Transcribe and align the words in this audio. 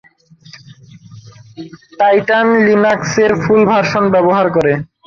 Titan 1.99 2.47
লিনাক্সের 2.65 3.31
full 3.43 3.61
version 3.69 4.03
ব্যবহার 4.13 4.47
করে। 4.55 4.73